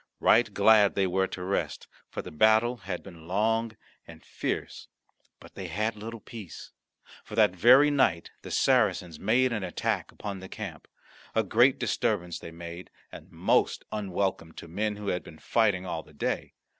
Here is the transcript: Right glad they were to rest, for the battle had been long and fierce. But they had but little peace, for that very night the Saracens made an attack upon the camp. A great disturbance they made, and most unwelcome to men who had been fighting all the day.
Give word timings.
Right 0.19 0.51
glad 0.51 0.95
they 0.95 1.05
were 1.05 1.27
to 1.27 1.43
rest, 1.43 1.87
for 2.09 2.23
the 2.23 2.31
battle 2.31 2.77
had 2.77 3.03
been 3.03 3.27
long 3.27 3.77
and 4.07 4.25
fierce. 4.25 4.87
But 5.39 5.53
they 5.53 5.67
had 5.67 5.93
but 5.93 6.03
little 6.03 6.19
peace, 6.19 6.71
for 7.23 7.35
that 7.35 7.55
very 7.55 7.91
night 7.91 8.31
the 8.41 8.49
Saracens 8.49 9.19
made 9.19 9.53
an 9.53 9.61
attack 9.61 10.11
upon 10.11 10.39
the 10.39 10.49
camp. 10.49 10.87
A 11.35 11.43
great 11.43 11.77
disturbance 11.77 12.39
they 12.39 12.49
made, 12.49 12.89
and 13.11 13.31
most 13.31 13.85
unwelcome 13.91 14.53
to 14.53 14.67
men 14.67 14.95
who 14.95 15.09
had 15.09 15.21
been 15.21 15.37
fighting 15.37 15.85
all 15.85 16.01
the 16.01 16.13
day. 16.15 16.55